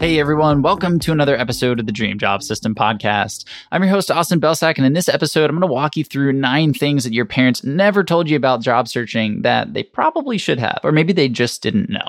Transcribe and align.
Hey 0.00 0.18
everyone, 0.18 0.60
welcome 0.60 0.98
to 0.98 1.12
another 1.12 1.34
episode 1.34 1.80
of 1.80 1.86
the 1.86 1.92
Dream 1.92 2.18
Job 2.18 2.42
System 2.42 2.74
podcast. 2.74 3.44
I'm 3.72 3.82
your 3.82 3.90
host, 3.90 4.10
Austin 4.10 4.38
Belcak, 4.38 4.76
and 4.76 4.84
in 4.84 4.92
this 4.92 5.08
episode, 5.08 5.48
I'm 5.48 5.56
going 5.58 5.66
to 5.66 5.72
walk 5.72 5.96
you 5.96 6.04
through 6.04 6.34
nine 6.34 6.74
things 6.74 7.04
that 7.04 7.14
your 7.14 7.24
parents 7.24 7.64
never 7.64 8.04
told 8.04 8.28
you 8.28 8.36
about 8.36 8.60
job 8.60 8.86
searching 8.86 9.40
that 9.42 9.72
they 9.72 9.82
probably 9.82 10.36
should 10.36 10.58
have, 10.58 10.80
or 10.82 10.92
maybe 10.92 11.14
they 11.14 11.28
just 11.28 11.62
didn't 11.62 11.88
know. 11.88 12.08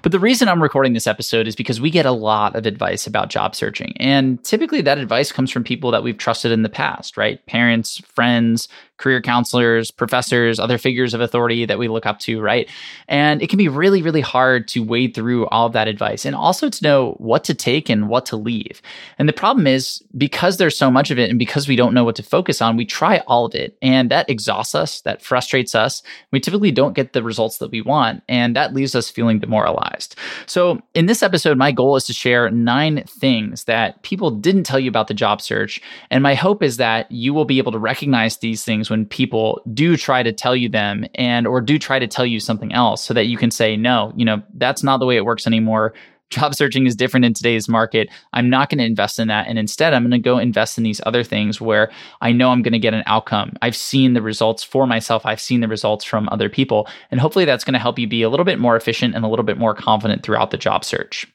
But 0.00 0.12
the 0.12 0.18
reason 0.18 0.48
I'm 0.48 0.62
recording 0.62 0.94
this 0.94 1.06
episode 1.06 1.46
is 1.46 1.54
because 1.54 1.82
we 1.82 1.90
get 1.90 2.06
a 2.06 2.12
lot 2.12 2.56
of 2.56 2.64
advice 2.64 3.06
about 3.06 3.28
job 3.28 3.54
searching, 3.54 3.92
and 3.98 4.42
typically 4.42 4.80
that 4.80 4.96
advice 4.96 5.30
comes 5.30 5.50
from 5.50 5.64
people 5.64 5.90
that 5.90 6.02
we've 6.02 6.16
trusted 6.16 6.50
in 6.50 6.62
the 6.62 6.70
past, 6.70 7.18
right? 7.18 7.44
Parents, 7.44 7.98
friends, 8.06 8.68
career 8.96 9.20
counselors, 9.20 9.90
professors, 9.90 10.58
other 10.60 10.78
figures 10.78 11.14
of 11.14 11.20
authority 11.20 11.66
that 11.66 11.78
we 11.78 11.88
look 11.88 12.06
up 12.06 12.20
to, 12.20 12.40
right? 12.40 12.70
And 13.08 13.42
it 13.42 13.48
can 13.48 13.58
be 13.58 13.68
really, 13.68 14.02
really 14.02 14.20
hard 14.20 14.68
to 14.68 14.84
wade 14.84 15.14
through 15.14 15.46
all 15.48 15.66
of 15.66 15.72
that 15.72 15.88
advice 15.88 16.24
and 16.24 16.36
also 16.36 16.68
to 16.68 16.84
know 16.84 17.16
what 17.24 17.44
to 17.44 17.54
take 17.54 17.88
and 17.88 18.08
what 18.08 18.26
to 18.26 18.36
leave. 18.36 18.80
And 19.18 19.28
the 19.28 19.32
problem 19.32 19.66
is 19.66 20.02
because 20.16 20.56
there's 20.56 20.78
so 20.78 20.90
much 20.90 21.10
of 21.10 21.18
it 21.18 21.30
and 21.30 21.38
because 21.38 21.66
we 21.66 21.76
don't 21.76 21.94
know 21.94 22.04
what 22.04 22.16
to 22.16 22.22
focus 22.22 22.62
on, 22.62 22.76
we 22.76 22.84
try 22.84 23.18
all 23.26 23.46
of 23.46 23.54
it 23.54 23.76
and 23.82 24.10
that 24.10 24.28
exhausts 24.30 24.74
us, 24.74 25.00
that 25.00 25.22
frustrates 25.22 25.74
us. 25.74 26.02
We 26.30 26.40
typically 26.40 26.70
don't 26.70 26.94
get 26.94 27.12
the 27.12 27.22
results 27.22 27.58
that 27.58 27.70
we 27.70 27.80
want 27.80 28.22
and 28.28 28.54
that 28.54 28.74
leaves 28.74 28.94
us 28.94 29.10
feeling 29.10 29.40
demoralized. 29.40 30.16
So, 30.46 30.80
in 30.94 31.06
this 31.06 31.22
episode, 31.22 31.58
my 31.58 31.72
goal 31.72 31.96
is 31.96 32.04
to 32.04 32.12
share 32.12 32.50
nine 32.50 33.04
things 33.04 33.64
that 33.64 34.02
people 34.02 34.30
didn't 34.30 34.64
tell 34.64 34.78
you 34.78 34.88
about 34.88 35.08
the 35.08 35.14
job 35.14 35.40
search. 35.40 35.80
And 36.10 36.22
my 36.22 36.34
hope 36.34 36.62
is 36.62 36.76
that 36.76 37.10
you 37.10 37.34
will 37.34 37.44
be 37.44 37.58
able 37.58 37.72
to 37.72 37.78
recognize 37.78 38.38
these 38.38 38.64
things 38.64 38.90
when 38.90 39.06
people 39.06 39.62
do 39.72 39.96
try 39.96 40.22
to 40.22 40.32
tell 40.32 40.54
you 40.54 40.68
them 40.68 41.06
and 41.14 41.46
or 41.46 41.60
do 41.60 41.78
try 41.78 41.98
to 41.98 42.06
tell 42.06 42.26
you 42.26 42.40
something 42.40 42.72
else 42.72 43.02
so 43.04 43.14
that 43.14 43.26
you 43.26 43.36
can 43.36 43.50
say 43.50 43.76
no 43.76 44.12
you 44.16 44.24
know 44.24 44.42
that's 44.54 44.82
not 44.82 44.98
the 44.98 45.06
way 45.06 45.16
it 45.16 45.24
works 45.24 45.46
anymore 45.46 45.94
job 46.34 46.54
searching 46.54 46.86
is 46.86 46.96
different 46.96 47.24
in 47.24 47.32
today's 47.32 47.68
market 47.68 48.08
i'm 48.32 48.50
not 48.50 48.68
going 48.68 48.78
to 48.78 48.84
invest 48.84 49.18
in 49.18 49.28
that 49.28 49.46
and 49.46 49.58
instead 49.58 49.94
i'm 49.94 50.02
going 50.02 50.10
to 50.10 50.18
go 50.18 50.38
invest 50.38 50.76
in 50.76 50.84
these 50.84 51.00
other 51.06 51.22
things 51.22 51.60
where 51.60 51.90
i 52.20 52.32
know 52.32 52.50
i'm 52.50 52.62
going 52.62 52.72
to 52.72 52.78
get 52.78 52.94
an 52.94 53.04
outcome. 53.06 53.52
I've 53.62 53.76
seen 53.76 54.14
the 54.14 54.22
results 54.22 54.62
for 54.62 54.86
myself 54.86 55.24
i've 55.24 55.40
seen 55.40 55.60
the 55.60 55.68
results 55.68 56.04
from 56.04 56.28
other 56.30 56.48
people 56.48 56.88
and 57.10 57.20
hopefully 57.20 57.44
that's 57.44 57.64
going 57.64 57.74
to 57.74 57.78
help 57.78 57.98
you 57.98 58.06
be 58.06 58.22
a 58.22 58.28
little 58.28 58.44
bit 58.44 58.58
more 58.58 58.76
efficient 58.76 59.14
and 59.14 59.24
a 59.24 59.28
little 59.28 59.44
bit 59.44 59.58
more 59.58 59.74
confident 59.74 60.22
throughout 60.22 60.50
the 60.50 60.58
job 60.58 60.84
search 60.84 61.26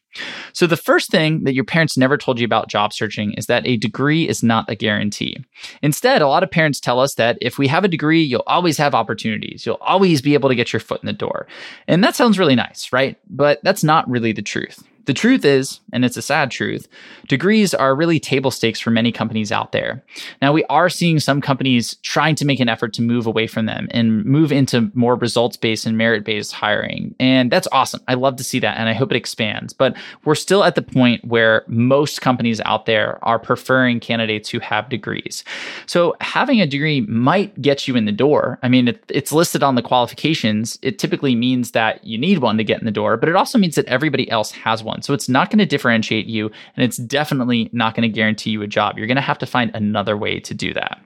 so, 0.54 0.68
the 0.68 0.78
first 0.78 1.10
thing 1.12 1.44
that 1.44 1.54
your 1.54 1.64
parents 1.64 1.98
never 1.98 2.18
told 2.18 2.40
you 2.40 2.46
about 2.46 2.70
job 2.70 2.94
searching 2.94 3.34
is 3.34 3.46
that 3.46 3.66
a 3.66 3.78
degree 3.78 4.28
is 4.28 4.42
not 4.42 4.70
a 4.70 4.76
guarantee. 4.76 5.38
Instead, 5.82 6.22
a 6.22 6.28
lot 6.28 6.44
of 6.44 6.52
parents 6.52 6.80
tell 6.80 7.00
us 7.00 7.16
that 7.16 7.38
if 7.42 7.58
we 7.58 7.68
have 7.68 7.84
a 7.84 7.90
degree, 7.90 8.22
you'll 8.22 8.44
always 8.48 8.78
have 8.78 8.96
opportunities. 8.96 9.66
You'll 9.66 9.78
always 9.82 10.22
be 10.22 10.34
able 10.34 10.50
to 10.50 10.56
get 10.56 10.74
your 10.74 10.80
foot 10.80 11.02
in 11.02 11.08
the 11.08 11.14
door. 11.14 11.48
And 11.88 12.04
that 12.04 12.16
sounds 12.16 12.40
really 12.40 12.56
nice, 12.56 12.92
right? 12.92 13.18
But 13.30 13.60
that's 13.64 13.84
not 13.84 14.10
really 14.10 14.32
the 14.32 14.42
truth. 14.42 14.84
The 15.10 15.14
truth 15.16 15.44
is, 15.44 15.80
and 15.92 16.06
it's 16.06 16.18
a 16.18 16.22
sad 16.22 16.52
truth, 16.52 16.88
degrees 17.28 17.74
are 17.74 17.96
really 17.96 18.20
table 18.20 18.52
stakes 18.52 18.80
for 18.80 18.92
many 18.92 19.12
companies 19.12 19.52
out 19.52 19.72
there. 19.72 20.04
Now, 20.40 20.54
we 20.54 20.64
are 20.66 20.88
seeing 20.88 21.20
some 21.20 21.42
companies 21.42 21.96
trying 22.04 22.36
to 22.36 22.46
make 22.46 22.60
an 22.60 22.70
effort 22.70 22.94
to 22.94 23.02
move 23.02 23.26
away 23.26 23.48
from 23.48 23.66
them 23.66 23.88
and 23.90 24.24
move 24.24 24.52
into 24.52 24.92
more 24.94 25.16
results 25.16 25.58
based 25.58 25.88
and 25.88 25.98
merit 25.98 26.24
based 26.24 26.52
hiring. 26.52 27.16
And 27.20 27.50
that's 27.50 27.68
awesome. 27.72 28.02
I 28.08 28.14
love 28.14 28.36
to 28.36 28.44
see 28.44 28.60
that 28.60 28.78
and 28.78 28.88
I 28.88 28.94
hope 28.94 29.12
it 29.12 29.16
expands. 29.16 29.74
But 29.74 29.98
we're 30.26 30.36
still 30.36 30.64
at 30.64 30.76
the 30.76 30.84
point 30.84 31.26
where 31.26 31.64
most 31.66 32.22
companies 32.22 32.62
out 32.62 32.86
there 32.86 33.18
are 33.24 33.40
preferring 33.40 34.00
candidates 34.00 34.48
who 34.48 34.60
have 34.60 34.90
degrees. 34.90 35.44
So, 35.88 36.16
having 36.22 36.62
a 36.62 36.68
degree 36.68 37.02
might 37.02 37.60
get 37.60 37.88
you 37.88 37.96
in 37.96 38.06
the 38.06 38.12
door. 38.12 38.60
I 38.62 38.68
mean, 38.68 38.90
it, 38.90 39.04
it's 39.10 39.32
listed 39.32 39.64
on 39.64 39.74
the 39.74 39.82
qualifications. 39.82 40.78
It 40.84 41.00
typically 41.00 41.34
means 41.34 41.72
that 41.72 42.04
you 42.04 42.20
need 42.20 42.38
one 42.38 42.60
to 42.60 42.64
get 42.64 42.80
in 42.80 42.86
the 42.86 42.92
door, 42.92 43.18
but 43.18 43.28
it 43.28 43.36
also 43.36 43.58
means 43.58 43.74
that 43.74 43.88
everybody 43.88 44.30
else 44.30 44.52
has 44.52 44.84
one. 44.84 44.99
So 45.04 45.14
it's 45.14 45.30
not 45.30 45.50
going 45.50 45.60
to 45.60 45.66
differentiate 45.66 46.26
you, 46.26 46.52
and 46.76 46.84
it's 46.84 46.98
definitely 46.98 47.70
not 47.74 47.96
going 47.96 48.10
to 48.10 48.14
guarantee 48.14 48.52
you 48.52 48.62
a 48.62 48.68
job. 48.68 48.98
You're 48.98 49.08
going 49.08 49.16
to 49.16 49.22
have 49.22 49.40
to 49.40 49.46
find 49.46 49.72
another 49.74 50.18
way 50.18 50.40
to 50.40 50.54
do 50.54 50.74
that. 50.74 51.00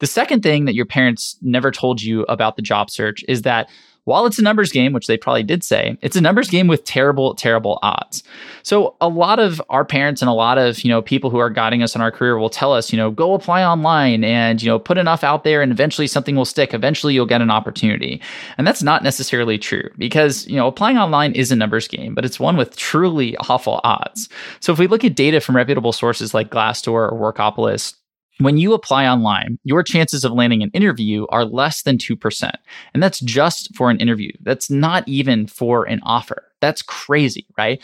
The 0.00 0.06
second 0.06 0.42
thing 0.42 0.64
that 0.66 0.74
your 0.74 0.86
parents 0.86 1.36
never 1.42 1.70
told 1.70 2.00
you 2.00 2.22
about 2.24 2.56
the 2.56 2.62
job 2.62 2.90
search 2.90 3.24
is 3.26 3.42
that 3.42 3.68
while 4.08 4.24
it's 4.24 4.38
a 4.38 4.42
numbers 4.42 4.72
game, 4.72 4.94
which 4.94 5.06
they 5.06 5.18
probably 5.18 5.42
did 5.42 5.62
say, 5.62 5.98
it's 6.00 6.16
a 6.16 6.20
numbers 6.20 6.48
game 6.48 6.66
with 6.66 6.84
terrible, 6.84 7.34
terrible 7.34 7.78
odds. 7.82 8.24
So 8.62 8.96
a 9.02 9.08
lot 9.08 9.38
of 9.38 9.60
our 9.68 9.84
parents 9.84 10.22
and 10.22 10.30
a 10.30 10.32
lot 10.32 10.56
of, 10.56 10.82
you 10.82 10.88
know, 10.88 11.02
people 11.02 11.28
who 11.28 11.36
are 11.36 11.50
guiding 11.50 11.82
us 11.82 11.94
in 11.94 12.00
our 12.00 12.10
career 12.10 12.38
will 12.38 12.48
tell 12.48 12.72
us, 12.72 12.90
you 12.90 12.96
know, 12.96 13.10
go 13.10 13.34
apply 13.34 13.62
online 13.62 14.24
and, 14.24 14.62
you 14.62 14.68
know, 14.68 14.78
put 14.78 14.96
enough 14.96 15.22
out 15.22 15.44
there 15.44 15.60
and 15.60 15.70
eventually 15.70 16.06
something 16.06 16.36
will 16.36 16.46
stick. 16.46 16.72
Eventually 16.72 17.12
you'll 17.12 17.26
get 17.26 17.42
an 17.42 17.50
opportunity. 17.50 18.20
And 18.56 18.66
that's 18.66 18.82
not 18.82 19.02
necessarily 19.02 19.58
true 19.58 19.90
because, 19.98 20.46
you 20.46 20.56
know, 20.56 20.66
applying 20.66 20.96
online 20.96 21.32
is 21.32 21.52
a 21.52 21.56
numbers 21.56 21.86
game, 21.86 22.14
but 22.14 22.24
it's 22.24 22.40
one 22.40 22.56
with 22.56 22.76
truly 22.76 23.36
awful 23.48 23.80
odds. 23.84 24.30
So 24.60 24.72
if 24.72 24.78
we 24.78 24.86
look 24.86 25.04
at 25.04 25.16
data 25.16 25.40
from 25.40 25.54
reputable 25.54 25.92
sources 25.92 26.32
like 26.32 26.50
Glassdoor 26.50 27.12
or 27.12 27.32
Workopolis, 27.32 27.94
when 28.38 28.56
you 28.56 28.72
apply 28.72 29.06
online, 29.06 29.58
your 29.64 29.82
chances 29.82 30.24
of 30.24 30.32
landing 30.32 30.62
an 30.62 30.70
interview 30.72 31.26
are 31.30 31.44
less 31.44 31.82
than 31.82 31.98
2%. 31.98 32.52
And 32.94 33.02
that's 33.02 33.20
just 33.20 33.74
for 33.74 33.90
an 33.90 33.98
interview. 33.98 34.32
That's 34.40 34.70
not 34.70 35.06
even 35.08 35.46
for 35.46 35.84
an 35.84 36.00
offer. 36.02 36.44
That's 36.60 36.82
crazy, 36.82 37.46
right? 37.56 37.80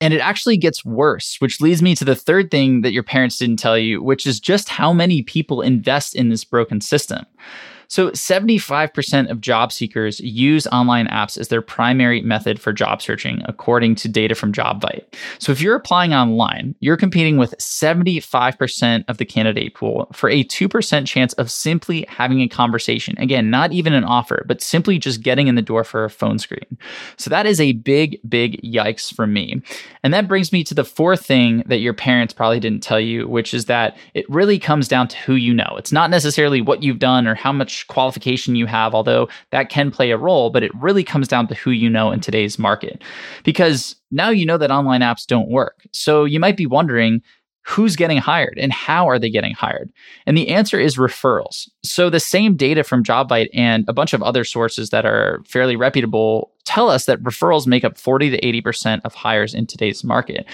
And 0.00 0.12
it 0.12 0.20
actually 0.20 0.56
gets 0.56 0.84
worse, 0.84 1.36
which 1.38 1.60
leads 1.60 1.80
me 1.80 1.94
to 1.94 2.04
the 2.04 2.16
third 2.16 2.50
thing 2.50 2.80
that 2.80 2.92
your 2.92 3.04
parents 3.04 3.38
didn't 3.38 3.58
tell 3.58 3.78
you, 3.78 4.02
which 4.02 4.26
is 4.26 4.40
just 4.40 4.68
how 4.68 4.92
many 4.92 5.22
people 5.22 5.62
invest 5.62 6.16
in 6.16 6.28
this 6.28 6.44
broken 6.44 6.80
system. 6.80 7.24
So, 7.92 8.10
75% 8.12 9.30
of 9.30 9.42
job 9.42 9.70
seekers 9.70 10.18
use 10.20 10.66
online 10.68 11.08
apps 11.08 11.36
as 11.36 11.48
their 11.48 11.60
primary 11.60 12.22
method 12.22 12.58
for 12.58 12.72
job 12.72 13.02
searching, 13.02 13.42
according 13.44 13.96
to 13.96 14.08
data 14.08 14.34
from 14.34 14.50
JobVite. 14.50 15.04
So, 15.38 15.52
if 15.52 15.60
you're 15.60 15.76
applying 15.76 16.14
online, 16.14 16.74
you're 16.80 16.96
competing 16.96 17.36
with 17.36 17.54
75% 17.58 19.04
of 19.08 19.18
the 19.18 19.26
candidate 19.26 19.74
pool 19.74 20.08
for 20.14 20.30
a 20.30 20.42
2% 20.42 21.06
chance 21.06 21.34
of 21.34 21.50
simply 21.50 22.06
having 22.08 22.40
a 22.40 22.48
conversation. 22.48 23.14
Again, 23.18 23.50
not 23.50 23.72
even 23.72 23.92
an 23.92 24.04
offer, 24.04 24.42
but 24.48 24.62
simply 24.62 24.98
just 24.98 25.20
getting 25.20 25.48
in 25.48 25.56
the 25.56 25.60
door 25.60 25.84
for 25.84 26.06
a 26.06 26.08
phone 26.08 26.38
screen. 26.38 26.78
So, 27.18 27.28
that 27.28 27.44
is 27.44 27.60
a 27.60 27.72
big, 27.72 28.18
big 28.26 28.58
yikes 28.62 29.14
for 29.14 29.26
me. 29.26 29.60
And 30.02 30.14
that 30.14 30.28
brings 30.28 30.50
me 30.50 30.64
to 30.64 30.72
the 30.72 30.82
fourth 30.82 31.26
thing 31.26 31.62
that 31.66 31.80
your 31.80 31.92
parents 31.92 32.32
probably 32.32 32.58
didn't 32.58 32.82
tell 32.82 32.98
you, 32.98 33.28
which 33.28 33.52
is 33.52 33.66
that 33.66 33.98
it 34.14 34.24
really 34.30 34.58
comes 34.58 34.88
down 34.88 35.08
to 35.08 35.16
who 35.18 35.34
you 35.34 35.52
know. 35.52 35.74
It's 35.76 35.92
not 35.92 36.08
necessarily 36.08 36.62
what 36.62 36.82
you've 36.82 36.98
done 36.98 37.28
or 37.28 37.34
how 37.34 37.52
much 37.52 37.81
qualification 37.86 38.56
you 38.56 38.66
have, 38.66 38.94
although 38.94 39.28
that 39.50 39.68
can 39.68 39.90
play 39.90 40.10
a 40.10 40.18
role, 40.18 40.50
but 40.50 40.62
it 40.62 40.72
really 40.80 41.04
comes 41.04 41.28
down 41.28 41.46
to 41.48 41.54
who 41.54 41.70
you 41.70 41.88
know 41.88 42.10
in 42.10 42.20
today's 42.20 42.58
market. 42.58 43.02
Because 43.44 43.96
now 44.10 44.30
you 44.30 44.46
know 44.46 44.58
that 44.58 44.70
online 44.70 45.00
apps 45.00 45.26
don't 45.26 45.48
work. 45.48 45.86
So 45.92 46.24
you 46.24 46.40
might 46.40 46.56
be 46.56 46.66
wondering, 46.66 47.22
who's 47.64 47.94
getting 47.96 48.18
hired 48.18 48.58
and 48.58 48.72
how 48.72 49.08
are 49.08 49.18
they 49.18 49.30
getting 49.30 49.54
hired? 49.54 49.90
And 50.26 50.36
the 50.36 50.48
answer 50.48 50.80
is 50.80 50.96
referrals. 50.96 51.68
So 51.84 52.10
the 52.10 52.20
same 52.20 52.56
data 52.56 52.82
from 52.82 53.04
JobVite 53.04 53.50
and 53.54 53.84
a 53.88 53.92
bunch 53.92 54.12
of 54.12 54.22
other 54.22 54.44
sources 54.44 54.90
that 54.90 55.06
are 55.06 55.40
fairly 55.46 55.76
reputable 55.76 56.52
tell 56.64 56.90
us 56.90 57.06
that 57.06 57.22
referrals 57.22 57.66
make 57.66 57.84
up 57.84 57.96
40 57.96 58.30
to 58.30 58.40
80% 58.40 59.00
of 59.04 59.14
hires 59.14 59.54
in 59.54 59.66
today's 59.66 60.02
market 60.04 60.46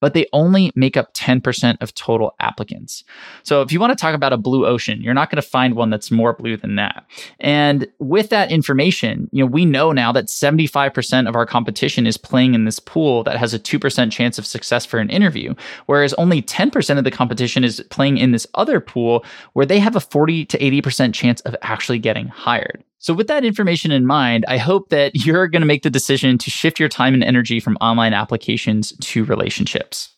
but 0.00 0.14
they 0.14 0.26
only 0.32 0.72
make 0.74 0.96
up 0.96 1.14
10% 1.14 1.76
of 1.80 1.94
total 1.94 2.34
applicants. 2.40 3.04
So 3.42 3.62
if 3.62 3.72
you 3.72 3.80
want 3.80 3.96
to 3.96 4.00
talk 4.00 4.14
about 4.14 4.32
a 4.32 4.36
blue 4.36 4.66
ocean, 4.66 5.02
you're 5.02 5.14
not 5.14 5.30
going 5.30 5.42
to 5.42 5.48
find 5.48 5.74
one 5.74 5.90
that's 5.90 6.10
more 6.10 6.32
blue 6.32 6.56
than 6.56 6.76
that. 6.76 7.04
And 7.40 7.86
with 7.98 8.30
that 8.30 8.50
information, 8.50 9.28
you 9.32 9.42
know, 9.42 9.50
we 9.50 9.64
know 9.64 9.92
now 9.92 10.12
that 10.12 10.26
75% 10.26 11.28
of 11.28 11.36
our 11.36 11.46
competition 11.46 12.06
is 12.06 12.16
playing 12.16 12.54
in 12.54 12.64
this 12.64 12.78
pool 12.78 13.22
that 13.24 13.36
has 13.36 13.54
a 13.54 13.58
2% 13.58 14.12
chance 14.12 14.38
of 14.38 14.46
success 14.46 14.84
for 14.84 14.98
an 14.98 15.10
interview, 15.10 15.54
whereas 15.86 16.14
only 16.14 16.42
10% 16.42 16.98
of 16.98 17.04
the 17.04 17.10
competition 17.10 17.64
is 17.64 17.82
playing 17.90 18.18
in 18.18 18.32
this 18.32 18.46
other 18.54 18.80
pool 18.80 19.24
where 19.54 19.66
they 19.66 19.78
have 19.78 19.96
a 19.96 20.00
40 20.00 20.44
to 20.46 20.58
80% 20.58 21.14
chance 21.14 21.40
of 21.42 21.56
actually 21.62 21.98
getting 21.98 22.28
hired. 22.28 22.84
So, 22.98 23.12
with 23.12 23.26
that 23.28 23.44
information 23.44 23.92
in 23.92 24.06
mind, 24.06 24.44
I 24.48 24.56
hope 24.56 24.88
that 24.88 25.12
you're 25.26 25.48
going 25.48 25.62
to 25.62 25.66
make 25.66 25.82
the 25.82 25.90
decision 25.90 26.38
to 26.38 26.50
shift 26.50 26.80
your 26.80 26.88
time 26.88 27.14
and 27.14 27.24
energy 27.24 27.60
from 27.60 27.76
online 27.80 28.14
applications 28.14 28.92
to 29.00 29.24
relationships. 29.24 30.12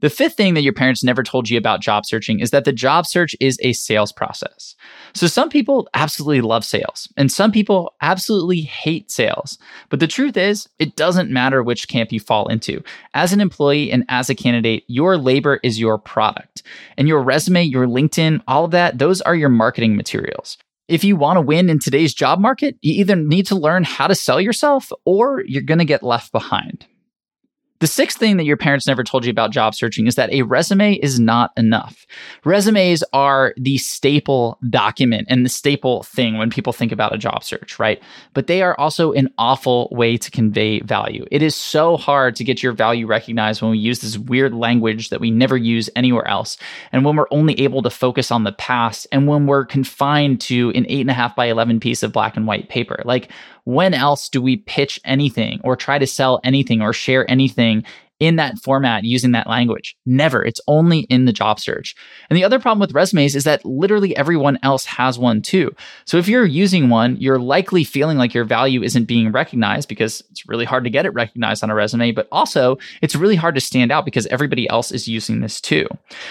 The 0.00 0.10
fifth 0.10 0.34
thing 0.34 0.54
that 0.54 0.64
your 0.64 0.72
parents 0.72 1.04
never 1.04 1.22
told 1.22 1.48
you 1.48 1.56
about 1.56 1.80
job 1.80 2.04
searching 2.04 2.40
is 2.40 2.50
that 2.50 2.64
the 2.64 2.72
job 2.72 3.06
search 3.06 3.36
is 3.38 3.56
a 3.62 3.72
sales 3.72 4.10
process. 4.10 4.74
So, 5.14 5.28
some 5.28 5.48
people 5.48 5.88
absolutely 5.94 6.40
love 6.40 6.64
sales, 6.64 7.12
and 7.16 7.30
some 7.30 7.52
people 7.52 7.94
absolutely 8.00 8.62
hate 8.62 9.10
sales. 9.10 9.58
But 9.90 10.00
the 10.00 10.08
truth 10.08 10.36
is, 10.36 10.68
it 10.78 10.96
doesn't 10.96 11.30
matter 11.30 11.62
which 11.62 11.88
camp 11.88 12.10
you 12.10 12.18
fall 12.18 12.48
into. 12.48 12.82
As 13.14 13.32
an 13.32 13.40
employee 13.40 13.92
and 13.92 14.04
as 14.08 14.28
a 14.28 14.34
candidate, 14.34 14.82
your 14.88 15.18
labor 15.18 15.60
is 15.62 15.78
your 15.78 15.98
product. 15.98 16.62
And 16.96 17.06
your 17.06 17.22
resume, 17.22 17.62
your 17.62 17.86
LinkedIn, 17.86 18.42
all 18.48 18.64
of 18.64 18.70
that, 18.72 18.98
those 18.98 19.20
are 19.20 19.36
your 19.36 19.50
marketing 19.50 19.94
materials 19.94 20.56
If 20.92 21.04
you 21.04 21.16
want 21.16 21.38
to 21.38 21.40
win 21.40 21.70
in 21.70 21.78
today's 21.78 22.12
job 22.12 22.38
market, 22.38 22.76
you 22.82 23.00
either 23.00 23.16
need 23.16 23.46
to 23.46 23.54
learn 23.54 23.82
how 23.82 24.08
to 24.08 24.14
sell 24.14 24.38
yourself 24.38 24.92
or 25.06 25.42
you're 25.46 25.62
going 25.62 25.78
to 25.78 25.86
get 25.86 26.02
left 26.02 26.32
behind. 26.32 26.84
The 27.82 27.88
sixth 27.88 28.16
thing 28.16 28.36
that 28.36 28.44
your 28.44 28.56
parents 28.56 28.86
never 28.86 29.02
told 29.02 29.24
you 29.24 29.32
about 29.32 29.50
job 29.50 29.74
searching 29.74 30.06
is 30.06 30.14
that 30.14 30.32
a 30.32 30.42
resume 30.42 30.94
is 31.02 31.18
not 31.18 31.50
enough. 31.56 32.06
Resumes 32.44 33.02
are 33.12 33.54
the 33.56 33.76
staple 33.76 34.56
document 34.70 35.26
and 35.28 35.44
the 35.44 35.48
staple 35.48 36.04
thing 36.04 36.38
when 36.38 36.48
people 36.48 36.72
think 36.72 36.92
about 36.92 37.12
a 37.12 37.18
job 37.18 37.42
search, 37.42 37.80
right? 37.80 38.00
But 38.34 38.46
they 38.46 38.62
are 38.62 38.78
also 38.78 39.10
an 39.14 39.30
awful 39.36 39.88
way 39.90 40.16
to 40.16 40.30
convey 40.30 40.78
value. 40.78 41.26
It 41.32 41.42
is 41.42 41.56
so 41.56 41.96
hard 41.96 42.36
to 42.36 42.44
get 42.44 42.62
your 42.62 42.72
value 42.72 43.08
recognized 43.08 43.62
when 43.62 43.72
we 43.72 43.78
use 43.78 43.98
this 43.98 44.16
weird 44.16 44.54
language 44.54 45.08
that 45.08 45.20
we 45.20 45.32
never 45.32 45.56
use 45.56 45.90
anywhere 45.96 46.28
else. 46.28 46.58
And 46.92 47.04
when 47.04 47.16
we're 47.16 47.26
only 47.32 47.58
able 47.62 47.82
to 47.82 47.90
focus 47.90 48.30
on 48.30 48.44
the 48.44 48.52
past 48.52 49.08
and 49.10 49.26
when 49.26 49.48
we're 49.48 49.64
confined 49.64 50.40
to 50.42 50.70
an 50.76 50.86
eight 50.88 51.00
and 51.00 51.10
a 51.10 51.14
half 51.14 51.34
by 51.34 51.46
11 51.46 51.80
piece 51.80 52.04
of 52.04 52.12
black 52.12 52.36
and 52.36 52.46
white 52.46 52.68
paper. 52.68 53.02
Like, 53.04 53.32
when 53.64 53.94
else 53.94 54.28
do 54.28 54.42
we 54.42 54.56
pitch 54.56 55.00
anything 55.04 55.60
or 55.62 55.76
try 55.76 55.98
to 55.98 56.06
sell 56.06 56.40
anything 56.44 56.82
or 56.82 56.92
share 56.92 57.30
anything 57.30 57.84
in 58.22 58.36
that 58.36 58.56
format 58.56 59.02
using 59.02 59.32
that 59.32 59.48
language. 59.48 59.96
Never. 60.06 60.44
It's 60.44 60.60
only 60.68 61.00
in 61.00 61.24
the 61.24 61.32
job 61.32 61.58
search. 61.58 61.96
And 62.30 62.36
the 62.36 62.44
other 62.44 62.60
problem 62.60 62.78
with 62.78 62.94
resumes 62.94 63.34
is 63.34 63.42
that 63.42 63.64
literally 63.64 64.16
everyone 64.16 64.60
else 64.62 64.84
has 64.84 65.18
one 65.18 65.42
too. 65.42 65.74
So 66.04 66.18
if 66.18 66.28
you're 66.28 66.46
using 66.46 66.88
one, 66.88 67.16
you're 67.16 67.40
likely 67.40 67.82
feeling 67.82 68.18
like 68.18 68.32
your 68.32 68.44
value 68.44 68.80
isn't 68.84 69.06
being 69.06 69.32
recognized 69.32 69.88
because 69.88 70.22
it's 70.30 70.48
really 70.48 70.64
hard 70.64 70.84
to 70.84 70.90
get 70.90 71.04
it 71.04 71.10
recognized 71.14 71.64
on 71.64 71.70
a 71.70 71.74
resume, 71.74 72.12
but 72.12 72.28
also 72.30 72.78
it's 73.00 73.16
really 73.16 73.34
hard 73.34 73.56
to 73.56 73.60
stand 73.60 73.90
out 73.90 74.04
because 74.04 74.26
everybody 74.26 74.68
else 74.68 74.92
is 74.92 75.08
using 75.08 75.40
this 75.40 75.60
too. 75.60 75.88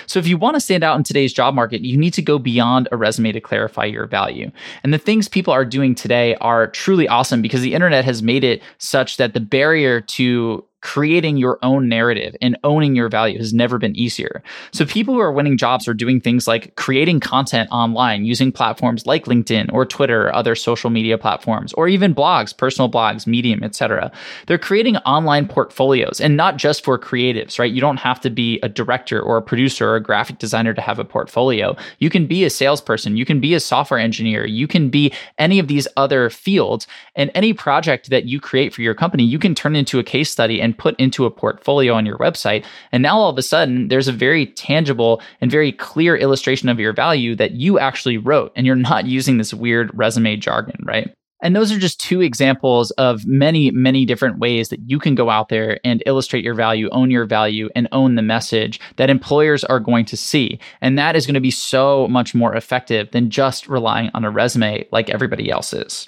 So 0.08 0.18
if 0.18 0.28
you 0.28 0.38
want 0.38 0.56
to 0.56 0.62
stand 0.62 0.86
out 0.86 0.96
in 0.96 1.04
today's 1.04 1.34
job 1.34 1.54
market, 1.54 1.82
you 1.82 1.98
need 1.98 2.14
to 2.14 2.22
go 2.22 2.40
beyond 2.40 2.88
a 2.94 2.96
resume 2.96 3.34
to 3.34 3.42
clarify 3.42 3.84
your 3.84 4.08
value. 4.08 4.50
And 4.86 4.94
the 4.94 4.98
things 4.98 5.28
people 5.28 5.52
are 5.52 5.66
doing 5.66 5.94
today 5.94 6.36
are 6.36 6.68
truly 6.68 7.10
awesome 7.10 7.42
because 7.42 7.60
the 7.60 7.74
internet 7.74 8.06
has 8.06 8.24
made 8.24 8.46
it 8.46 8.64
such 8.78 9.18
that 9.18 9.34
the 9.34 9.42
barrier 9.42 10.00
to 10.00 10.64
creating 10.82 11.38
your 11.38 11.60
own 11.62 11.88
narrative 11.88 12.36
and 12.42 12.58
owning 12.64 12.96
your 12.96 13.10
value 13.10 13.38
has 13.38 13.54
never 13.54 13.78
been 13.78 13.96
easier. 13.96 14.44
So 14.72 14.86
people 14.86 15.14
who 15.14 15.20
are 15.20 15.32
winning 15.32 15.58
jobs 15.58 15.88
are 15.88 15.94
doing 15.94 16.20
things 16.20 16.48
like 16.48 16.76
creating 16.76 17.20
content 17.20 17.70
online 17.72 18.26
using 18.26 18.52
platforms 18.52 19.06
like 19.06 19.26
LinkedIn 19.26 19.72
or 19.72 19.86
Twitter 19.86 20.28
or 20.28 20.36
other 20.36 20.56
social 20.56 20.90
media 20.90 21.18
platforms 21.18 21.74
or 21.74 21.88
even 21.88 22.14
blogs, 22.14 22.56
personal 22.56 22.90
blogs, 22.90 23.26
Medium, 23.26 23.64
etc. 23.64 24.12
They're 24.48 24.58
creating 24.58 24.98
online 24.98 25.48
portfolios 25.48 26.20
and 26.20 26.36
not 26.36 26.58
just 26.58 26.84
for 26.84 26.98
creatives, 26.98 27.60
right? 27.60 27.72
You 27.72 27.82
don't 27.82 27.98
have 27.98 28.20
to 28.22 28.30
be 28.30 28.60
a 28.62 28.70
director 28.70 29.22
or 29.22 29.38
a 29.38 29.42
producer 29.42 29.90
or 29.90 29.96
a 29.96 30.04
graphic 30.04 30.40
designer 30.40 30.74
to 30.74 30.82
have 30.82 31.00
a 31.00 31.06
portfolio. 31.06 31.76
You 32.00 32.10
can 32.10 32.26
be 32.26 32.44
a 32.44 32.50
salesperson, 32.50 33.18
you 33.18 33.26
can 33.26 33.40
be 33.40 33.54
a 33.54 33.60
software 33.60 34.00
engineer, 34.00 34.46
you 34.46 34.68
can 34.68 34.90
be 34.90 35.14
any 35.38 35.60
of 35.60 35.68
these 35.68 35.88
other 35.98 36.30
fields 36.30 36.88
and 37.16 37.32
any 37.36 37.54
project 37.54 38.10
that 38.10 38.26
you 38.26 38.40
create 38.40 38.74
for 38.74 38.82
your 38.82 38.96
company, 38.96 39.24
you 39.24 39.40
can 39.40 39.56
turn 39.56 39.76
into 39.76 40.00
a 40.00 40.04
case 40.04 40.30
study 40.30 40.62
and 40.62 40.71
and 40.72 40.78
put 40.78 40.98
into 40.98 41.26
a 41.26 41.32
portfolio 41.32 41.94
on 41.94 42.06
your 42.06 42.18
website. 42.18 42.64
And 42.94 43.04
now 43.04 43.18
all 43.18 43.30
of 43.30 43.38
a 43.38 43.44
sudden, 43.44 43.90
there's 43.90 44.08
a 44.08 44.14
very 44.14 44.46
tangible 44.46 45.22
and 45.42 45.52
very 45.52 45.74
clear 45.74 46.16
illustration 46.16 46.70
of 46.70 46.80
your 46.80 46.94
value 46.94 47.36
that 47.36 47.52
you 47.52 47.78
actually 47.78 48.18
wrote, 48.18 48.54
and 48.56 48.66
you're 48.66 48.76
not 48.78 49.06
using 49.06 49.38
this 49.38 49.54
weird 49.54 49.92
resume 49.94 50.38
jargon, 50.38 50.82
right? 50.86 51.14
And 51.44 51.56
those 51.56 51.72
are 51.72 51.80
just 51.80 52.00
two 52.00 52.22
examples 52.22 52.92
of 52.92 53.26
many, 53.26 53.72
many 53.72 54.06
different 54.06 54.40
ways 54.40 54.70
that 54.70 54.80
you 54.86 55.00
can 55.00 55.16
go 55.16 55.30
out 55.30 55.50
there 55.50 55.80
and 55.84 56.04
illustrate 56.06 56.46
your 56.46 56.54
value, 56.54 56.88
own 56.92 57.12
your 57.12 57.26
value, 57.26 57.68
and 57.76 57.90
own 57.92 58.16
the 58.16 58.22
message 58.22 58.80
that 58.96 59.10
employers 59.10 59.64
are 59.64 59.80
going 59.80 60.06
to 60.06 60.16
see. 60.16 60.60
And 60.80 60.98
that 60.98 61.16
is 61.16 61.26
going 61.26 61.34
to 61.34 61.42
be 61.42 61.52
so 61.52 62.08
much 62.08 62.34
more 62.34 62.56
effective 62.56 63.12
than 63.12 63.32
just 63.32 63.68
relying 63.68 64.12
on 64.14 64.24
a 64.24 64.30
resume 64.30 64.88
like 64.92 65.10
everybody 65.10 65.50
else 65.50 65.74
is. 65.74 66.08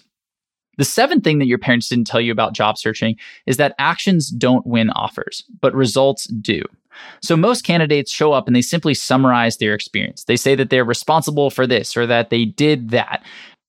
The 0.78 0.86
seventh 0.86 1.24
thing 1.24 1.40
that 1.40 1.48
your 1.48 1.58
parents 1.58 1.90
didn't 1.90 2.08
tell 2.08 2.22
you 2.22 2.32
about 2.32 2.54
job 2.54 2.78
searching 2.78 3.16
is 3.46 3.58
that 3.58 3.76
actions 3.78 4.30
don't 4.30 4.66
win 4.66 4.90
offers, 4.92 5.44
but 5.62 5.74
results 5.74 6.26
do. 6.26 6.62
So 7.22 7.36
most 7.36 7.64
candidates 7.64 8.12
show 8.12 8.34
up 8.34 8.48
and 8.48 8.56
they 8.56 8.62
simply 8.62 8.94
summarize 8.94 9.58
their 9.58 9.74
experience. 9.74 10.26
They 10.26 10.36
say 10.36 10.56
that 10.56 10.70
they're 10.70 10.86
responsible 10.86 11.50
for 11.50 11.66
this 11.66 11.98
or 11.98 12.06
that 12.08 12.30
they 12.30 12.46
did 12.46 12.90
that. 12.90 13.24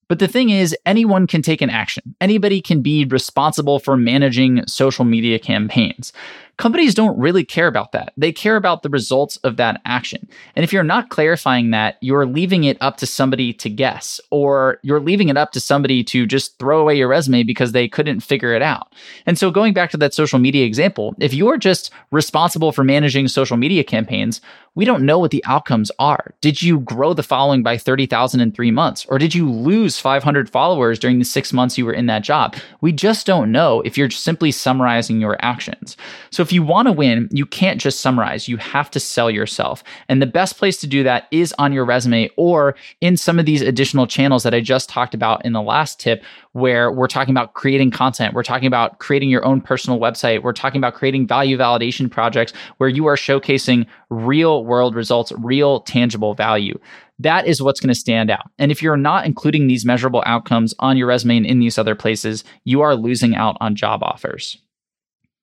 But 0.08 0.18
the 0.18 0.28
thing 0.28 0.50
is, 0.50 0.76
anyone 0.84 1.26
can 1.26 1.40
take 1.40 1.62
an 1.62 1.70
action. 1.70 2.14
Anybody 2.20 2.60
can 2.60 2.82
be 2.82 3.06
responsible 3.06 3.78
for 3.78 3.96
managing 3.96 4.66
social 4.66 5.04
media 5.04 5.38
campaigns. 5.38 6.12
Companies 6.56 6.94
don't 6.94 7.18
really 7.18 7.44
care 7.44 7.66
about 7.66 7.92
that. 7.92 8.12
They 8.16 8.32
care 8.32 8.56
about 8.56 8.82
the 8.82 8.88
results 8.88 9.36
of 9.38 9.56
that 9.56 9.80
action. 9.84 10.28
And 10.54 10.62
if 10.62 10.72
you're 10.72 10.84
not 10.84 11.08
clarifying 11.08 11.70
that, 11.70 11.96
you're 12.00 12.26
leaving 12.26 12.64
it 12.64 12.76
up 12.80 12.96
to 12.98 13.06
somebody 13.06 13.52
to 13.54 13.68
guess, 13.68 14.20
or 14.30 14.78
you're 14.82 15.00
leaving 15.00 15.28
it 15.28 15.36
up 15.36 15.52
to 15.52 15.60
somebody 15.60 16.04
to 16.04 16.26
just 16.26 16.58
throw 16.58 16.80
away 16.80 16.96
your 16.96 17.08
resume 17.08 17.42
because 17.42 17.72
they 17.72 17.88
couldn't 17.88 18.20
figure 18.20 18.54
it 18.54 18.62
out. 18.62 18.92
And 19.26 19.38
so, 19.38 19.50
going 19.50 19.74
back 19.74 19.90
to 19.90 19.96
that 19.96 20.14
social 20.14 20.38
media 20.38 20.64
example, 20.64 21.14
if 21.18 21.34
you're 21.34 21.58
just 21.58 21.90
responsible 22.10 22.70
for 22.70 22.84
managing 22.84 23.26
social 23.28 23.56
media 23.56 23.82
campaigns, 23.82 24.40
we 24.76 24.84
don't 24.84 25.06
know 25.06 25.18
what 25.18 25.30
the 25.30 25.44
outcomes 25.46 25.90
are. 25.98 26.34
Did 26.40 26.60
you 26.60 26.80
grow 26.80 27.14
the 27.14 27.22
following 27.22 27.62
by 27.62 27.78
30,000 27.78 28.40
in 28.40 28.50
three 28.50 28.72
months? 28.72 29.06
Or 29.08 29.18
did 29.18 29.34
you 29.34 29.48
lose 29.48 30.00
500 30.00 30.50
followers 30.50 30.98
during 30.98 31.18
the 31.18 31.24
six 31.24 31.52
months 31.52 31.78
you 31.78 31.86
were 31.86 31.92
in 31.92 32.06
that 32.06 32.24
job? 32.24 32.56
We 32.80 32.90
just 32.90 33.26
don't 33.26 33.52
know 33.52 33.82
if 33.82 33.96
you're 33.96 34.10
simply 34.10 34.50
summarizing 34.50 35.20
your 35.20 35.36
actions. 35.40 35.96
So 36.30 36.43
if 36.44 36.52
you 36.52 36.62
want 36.62 36.86
to 36.86 36.92
win, 36.92 37.28
you 37.32 37.46
can't 37.46 37.80
just 37.80 38.00
summarize. 38.00 38.48
You 38.48 38.56
have 38.58 38.90
to 38.92 39.00
sell 39.00 39.30
yourself. 39.30 39.82
And 40.08 40.22
the 40.22 40.26
best 40.26 40.58
place 40.58 40.76
to 40.78 40.86
do 40.86 41.02
that 41.02 41.26
is 41.32 41.52
on 41.58 41.72
your 41.72 41.84
resume 41.84 42.30
or 42.36 42.76
in 43.00 43.16
some 43.16 43.38
of 43.38 43.46
these 43.46 43.62
additional 43.62 44.06
channels 44.06 44.44
that 44.44 44.54
I 44.54 44.60
just 44.60 44.88
talked 44.88 45.14
about 45.14 45.44
in 45.44 45.54
the 45.54 45.62
last 45.62 45.98
tip, 45.98 46.22
where 46.52 46.92
we're 46.92 47.08
talking 47.08 47.32
about 47.32 47.54
creating 47.54 47.90
content. 47.90 48.34
We're 48.34 48.44
talking 48.44 48.68
about 48.68 49.00
creating 49.00 49.30
your 49.30 49.44
own 49.44 49.60
personal 49.60 49.98
website. 49.98 50.42
We're 50.42 50.52
talking 50.52 50.78
about 50.78 50.94
creating 50.94 51.26
value 51.26 51.58
validation 51.58 52.10
projects 52.10 52.52
where 52.76 52.88
you 52.88 53.06
are 53.06 53.16
showcasing 53.16 53.86
real 54.10 54.64
world 54.64 54.94
results, 54.94 55.32
real 55.38 55.80
tangible 55.80 56.34
value. 56.34 56.78
That 57.18 57.46
is 57.46 57.62
what's 57.62 57.80
going 57.80 57.94
to 57.94 57.98
stand 57.98 58.30
out. 58.30 58.50
And 58.58 58.70
if 58.70 58.82
you're 58.82 58.96
not 58.96 59.24
including 59.24 59.66
these 59.66 59.84
measurable 59.84 60.22
outcomes 60.26 60.74
on 60.78 60.96
your 60.96 61.06
resume 61.06 61.38
and 61.38 61.46
in 61.46 61.60
these 61.60 61.78
other 61.78 61.94
places, 61.94 62.44
you 62.64 62.80
are 62.80 62.96
losing 62.96 63.34
out 63.34 63.56
on 63.60 63.76
job 63.76 64.02
offers. 64.02 64.58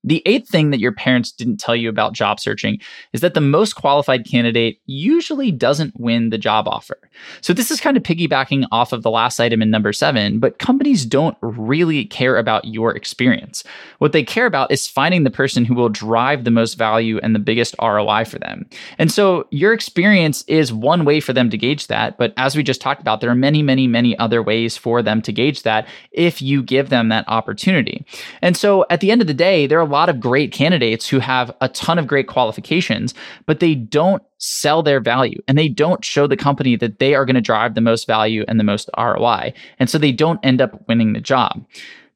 The 0.04 0.24
eighth 0.26 0.50
thing 0.50 0.72
that 0.72 0.80
your 0.80 0.92
parents 0.92 1.32
didn't 1.32 1.58
tell 1.58 1.76
you 1.76 1.90
about 1.90 2.14
job 2.14 2.40
searching 2.40 2.80
is 3.14 3.22
that 3.22 3.34
the 3.34 3.42
most 3.42 3.74
qualified 3.74 4.26
candidate 4.26 4.80
usually 4.86 5.52
doesn't 5.52 6.00
win 6.00 6.30
the 6.30 6.38
job 6.38 6.68
offer. 6.68 6.98
So, 7.42 7.54
this 7.54 7.70
is 7.70 7.80
kind 7.80 7.98
of 7.98 8.04
piggybacking 8.04 8.66
off 8.72 8.94
of 8.94 9.04
the 9.04 9.12
last 9.12 9.40
item 9.40 9.62
in 9.62 9.70
number 9.70 9.94
seven, 9.94 10.40
but 10.40 10.60
companies 10.60 11.06
don't 11.06 11.38
really 11.42 12.06
care 12.06 12.38
about 12.38 12.66
your 12.66 12.96
experience. 12.96 13.64
What 14.00 14.12
they 14.12 14.24
care 14.24 14.46
about 14.46 14.72
is 14.72 14.88
finding 14.88 15.24
the 15.24 15.30
person 15.30 15.66
who 15.66 15.76
will 15.76 15.90
drive 15.90 16.44
the 16.44 16.52
most 16.52 16.76
value 16.76 17.20
and 17.22 17.36
the 17.36 17.40
biggest 17.40 17.76
ROI 17.82 18.26
for 18.26 18.40
them. 18.40 18.68
And 18.98 19.12
so, 19.12 19.48
your 19.52 19.74
experience 19.74 20.44
is 20.48 20.74
one 20.74 21.06
way 21.06 21.20
for 21.20 21.34
them 21.34 21.50
to 21.52 21.58
gauge 21.58 21.88
that. 21.88 22.18
But 22.18 22.34
as 22.38 22.56
we 22.56 22.64
just 22.64 22.82
talked 22.82 23.02
about, 23.02 23.22
there 23.22 23.30
are 23.30 23.36
many, 23.36 23.62
many, 23.62 23.88
many 23.88 24.18
other 24.18 24.42
ways 24.42 24.78
for 24.78 25.04
them 25.04 25.22
to 25.22 25.32
gauge 25.32 25.62
that 25.64 25.88
if 26.12 26.42
you 26.42 26.64
give 26.64 26.90
them 26.90 27.10
that 27.10 27.26
opportunity. 27.28 28.06
And 28.42 28.58
so, 28.58 28.86
at 28.90 29.00
the 29.00 29.12
end 29.12 29.22
of 29.22 29.28
the 29.28 29.34
day, 29.34 29.68
there 29.68 29.80
are 29.80 29.91
lot 29.92 30.10
of 30.10 30.20
great 30.20 30.52
candidates 30.52 31.08
who 31.08 31.20
have 31.20 31.56
a 31.62 31.70
ton 31.70 32.00
of 32.00 32.08
great 32.08 32.28
qualifications, 32.28 33.14
but 33.46 33.60
they 33.60 33.76
don't 33.76 34.24
sell 34.38 34.82
their 34.82 35.00
value 35.00 35.40
and 35.48 35.58
they 35.58 35.70
don't 35.70 36.04
show 36.04 36.28
the 36.28 36.38
company 36.38 36.76
that 36.76 37.00
they 37.00 37.14
are 37.14 37.26
going 37.26 37.36
to 37.36 37.42
drive 37.42 37.76
the 37.76 37.82
most 37.82 38.08
value 38.08 38.44
and 38.48 38.60
the 38.60 38.64
most 38.64 38.90
ROI. 38.98 39.54
And 39.78 39.90
so 39.90 39.98
they 39.98 40.12
don't 40.12 40.40
end 40.44 40.62
up 40.62 40.88
winning 40.88 41.14
the 41.14 41.22
job. 41.22 41.66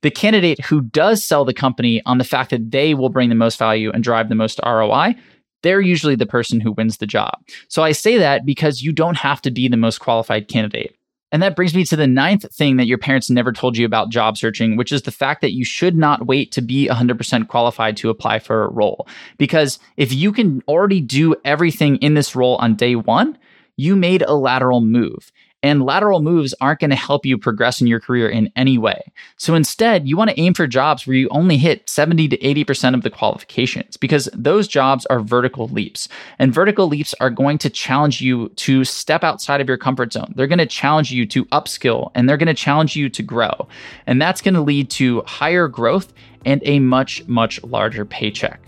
The 0.01 0.11
candidate 0.11 0.59
who 0.65 0.81
does 0.81 1.25
sell 1.25 1.45
the 1.45 1.53
company 1.53 2.01
on 2.05 2.17
the 2.17 2.23
fact 2.23 2.51
that 2.51 2.71
they 2.71 2.93
will 2.93 3.09
bring 3.09 3.29
the 3.29 3.35
most 3.35 3.57
value 3.57 3.91
and 3.91 4.03
drive 4.03 4.29
the 4.29 4.35
most 4.35 4.59
ROI, 4.65 5.15
they're 5.63 5.81
usually 5.81 6.15
the 6.15 6.27
person 6.27 6.59
who 6.59 6.73
wins 6.73 6.97
the 6.97 7.07
job. 7.07 7.33
So 7.69 7.81
I 7.81 7.91
say 7.91 8.17
that 8.19 8.45
because 8.45 8.83
you 8.83 8.93
don't 8.93 9.17
have 9.17 9.41
to 9.41 9.51
be 9.51 9.67
the 9.67 9.77
most 9.77 9.99
qualified 9.99 10.47
candidate. 10.47 10.94
And 11.31 11.41
that 11.41 11.55
brings 11.55 11.75
me 11.75 11.83
to 11.85 11.95
the 11.95 12.07
ninth 12.07 12.45
thing 12.53 12.77
that 12.77 12.87
your 12.87 12.97
parents 12.97 13.29
never 13.29 13.51
told 13.51 13.77
you 13.77 13.85
about 13.85 14.09
job 14.09 14.37
searching, 14.37 14.77
which 14.77 14.91
is 14.91 15.01
the 15.01 15.11
fact 15.11 15.41
that 15.41 15.53
you 15.53 15.65
should 15.65 15.95
not 15.95 16.27
wait 16.27 16.51
to 16.53 16.61
be 16.61 16.87
100% 16.87 17.47
qualified 17.47 17.97
to 17.97 18.09
apply 18.09 18.39
for 18.39 18.63
a 18.63 18.69
role. 18.69 19.07
Because 19.37 19.79
if 19.97 20.13
you 20.13 20.31
can 20.31 20.61
already 20.67 21.01
do 21.01 21.35
everything 21.43 21.97
in 21.97 22.13
this 22.13 22.35
role 22.35 22.55
on 22.57 22.75
day 22.75 22.95
one, 22.95 23.37
you 23.77 23.95
made 23.95 24.21
a 24.21 24.33
lateral 24.33 24.81
move. 24.81 25.31
And 25.65 25.83
lateral 25.83 26.21
moves 26.21 26.53
aren't 26.61 26.79
going 26.79 26.91
to 26.91 26.95
help 26.95 27.25
you 27.25 27.39
progress 27.39 27.81
in 27.81 27.87
your 27.87 27.99
career 27.99 28.29
in 28.29 28.51
any 28.55 28.77
way. 28.77 29.01
So 29.37 29.55
instead, 29.55 30.07
you 30.07 30.15
want 30.15 30.29
to 30.29 30.39
aim 30.39 30.53
for 30.53 30.67
jobs 30.67 31.07
where 31.07 31.17
you 31.17 31.27
only 31.29 31.57
hit 31.57 31.89
70 31.89 32.27
to 32.27 32.37
80% 32.37 32.93
of 32.93 33.01
the 33.01 33.09
qualifications 33.09 33.97
because 33.97 34.29
those 34.31 34.67
jobs 34.67 35.07
are 35.07 35.21
vertical 35.21 35.67
leaps. 35.69 36.07
And 36.37 36.53
vertical 36.53 36.87
leaps 36.87 37.15
are 37.19 37.31
going 37.31 37.57
to 37.57 37.69
challenge 37.71 38.21
you 38.21 38.49
to 38.49 38.83
step 38.83 39.23
outside 39.23 39.59
of 39.59 39.67
your 39.67 39.79
comfort 39.79 40.13
zone. 40.13 40.35
They're 40.35 40.45
going 40.45 40.59
to 40.59 40.67
challenge 40.67 41.11
you 41.11 41.25
to 41.25 41.45
upskill 41.45 42.11
and 42.13 42.29
they're 42.29 42.37
going 42.37 42.45
to 42.45 42.53
challenge 42.53 42.95
you 42.95 43.09
to 43.09 43.23
grow. 43.23 43.67
And 44.05 44.21
that's 44.21 44.41
going 44.41 44.53
to 44.53 44.61
lead 44.61 44.91
to 44.91 45.23
higher 45.25 45.67
growth 45.67 46.13
and 46.45 46.61
a 46.63 46.77
much, 46.77 47.25
much 47.25 47.63
larger 47.63 48.05
paycheck. 48.05 48.61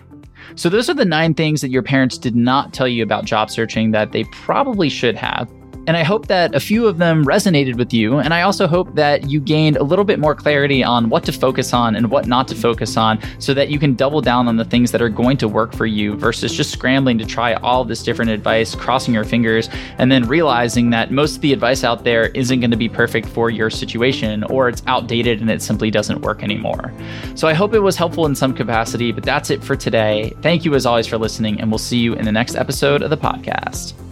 So, 0.56 0.68
those 0.68 0.90
are 0.90 0.96
the 0.96 1.06
nine 1.06 1.36
things 1.36 1.62
that 1.62 1.70
your 1.70 1.84
parents 1.84 2.18
did 2.18 2.36
not 2.36 2.74
tell 2.74 2.88
you 2.88 3.04
about 3.04 3.26
job 3.26 3.52
searching 3.52 3.92
that 3.92 4.14
they 4.14 4.24
probably 4.32 4.90
should 4.90 5.16
have. 5.16 5.52
And 5.88 5.96
I 5.96 6.04
hope 6.04 6.28
that 6.28 6.54
a 6.54 6.60
few 6.60 6.86
of 6.86 6.98
them 6.98 7.26
resonated 7.26 7.78
with 7.78 7.94
you. 7.94 8.20
And 8.20 8.34
I 8.34 8.42
also 8.42 8.68
hope 8.68 8.94
that 8.96 9.30
you 9.30 9.40
gained 9.40 9.78
a 9.78 9.84
little 9.84 10.06
bit 10.06 10.20
more 10.20 10.36
clarity 10.36 10.84
on 10.84 11.10
what 11.10 11.24
to 11.24 11.32
focus 11.32 11.74
on 11.74 11.96
and 11.96 12.12
what 12.12 12.28
not 12.28 12.48
to 12.50 12.56
focus 12.56 12.98
on 12.98 13.20
so 13.40 13.54
that 13.54 13.70
you 13.70 13.80
can 13.80 13.96
double 13.96 14.20
down 14.22 14.48
on 14.48 14.58
the 14.58 14.66
things 14.66 14.92
that 14.92 15.02
are 15.02 15.10
going 15.10 15.38
to 15.38 15.48
work 15.48 15.74
for 15.74 15.86
you 15.86 16.16
versus 16.16 16.54
just 16.54 16.72
scrambling 16.72 17.18
to 17.18 17.26
try 17.26 17.54
all 17.56 17.86
this 17.86 18.04
different 18.04 18.30
advice, 18.30 18.76
crossing 18.76 19.14
your 19.14 19.24
fingers, 19.24 19.70
and 19.98 20.12
then 20.12 20.28
realizing 20.28 20.90
that 20.90 21.12
most 21.12 21.38
of 21.38 21.42
the 21.42 21.54
advice 21.54 21.84
out 21.84 22.04
there 22.04 22.28
isn't 22.30 22.60
going 22.60 22.72
to 22.72 22.78
be 22.78 22.90
perfect 22.90 23.28
for 23.28 23.50
your 23.50 23.70
situation 23.70 24.44
or 24.46 24.68
it's 24.68 24.84
outdated 24.88 25.40
and 25.40 25.50
it 25.50 25.62
simply 25.62 25.90
doesn't 25.90 26.22
work 26.22 26.44
anymore. 26.44 26.94
So 27.36 27.48
I 27.48 27.54
hope 27.54 27.74
it 27.74 27.80
was 27.80 27.96
helpful 27.96 28.26
in 28.26 28.36
some 28.36 28.54
capacity, 28.54 29.14
but 29.14 29.24
that's 29.24 29.50
it 29.50 29.64
for 29.64 29.78
today. 29.78 30.34
Thank 30.42 30.66
you 30.66 30.76
as 30.76 30.86
always 30.86 31.08
for 31.08 31.18
listening, 31.18 31.62
and 31.62 31.72
we'll 31.72 31.78
see 31.78 31.98
you 31.98 32.14
in 32.14 32.26
the 32.26 32.32
next 32.32 32.56
episode 32.56 33.02
of 33.02 33.10
the 33.10 33.18
podcast. 33.18 34.07